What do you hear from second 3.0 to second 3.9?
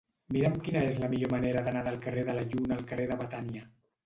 de Betània.